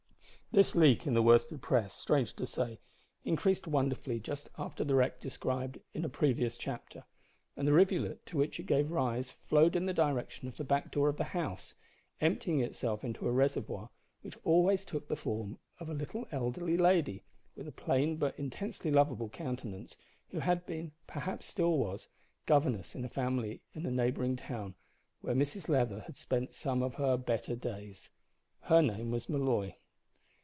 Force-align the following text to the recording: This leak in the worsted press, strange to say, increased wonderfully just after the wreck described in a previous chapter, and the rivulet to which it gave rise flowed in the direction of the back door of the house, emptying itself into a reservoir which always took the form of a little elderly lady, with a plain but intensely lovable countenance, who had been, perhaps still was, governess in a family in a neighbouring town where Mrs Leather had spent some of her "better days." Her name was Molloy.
This 0.53 0.75
leak 0.75 1.07
in 1.07 1.13
the 1.13 1.21
worsted 1.23 1.61
press, 1.61 1.93
strange 1.93 2.33
to 2.35 2.45
say, 2.45 2.81
increased 3.23 3.67
wonderfully 3.67 4.19
just 4.19 4.49
after 4.57 4.83
the 4.83 4.95
wreck 4.95 5.21
described 5.21 5.79
in 5.93 6.03
a 6.03 6.09
previous 6.09 6.57
chapter, 6.57 7.05
and 7.55 7.65
the 7.65 7.71
rivulet 7.71 8.25
to 8.25 8.37
which 8.37 8.59
it 8.59 8.65
gave 8.65 8.91
rise 8.91 9.31
flowed 9.31 9.77
in 9.77 9.85
the 9.85 9.93
direction 9.93 10.49
of 10.49 10.57
the 10.57 10.65
back 10.65 10.91
door 10.91 11.07
of 11.07 11.15
the 11.15 11.23
house, 11.31 11.73
emptying 12.19 12.59
itself 12.59 13.01
into 13.05 13.29
a 13.29 13.31
reservoir 13.31 13.91
which 14.23 14.37
always 14.43 14.83
took 14.83 15.07
the 15.07 15.15
form 15.15 15.57
of 15.79 15.87
a 15.87 15.93
little 15.93 16.27
elderly 16.33 16.75
lady, 16.75 17.23
with 17.55 17.65
a 17.65 17.71
plain 17.71 18.17
but 18.17 18.37
intensely 18.37 18.91
lovable 18.91 19.29
countenance, 19.29 19.95
who 20.31 20.39
had 20.39 20.65
been, 20.65 20.91
perhaps 21.07 21.45
still 21.45 21.77
was, 21.77 22.09
governess 22.45 22.93
in 22.93 23.05
a 23.05 23.07
family 23.07 23.61
in 23.73 23.85
a 23.85 23.89
neighbouring 23.91 24.35
town 24.35 24.75
where 25.21 25.33
Mrs 25.33 25.69
Leather 25.69 26.01
had 26.07 26.17
spent 26.17 26.53
some 26.53 26.83
of 26.83 26.95
her 26.95 27.15
"better 27.15 27.55
days." 27.55 28.09
Her 28.63 28.81
name 28.81 29.11
was 29.11 29.29
Molloy. 29.29 29.75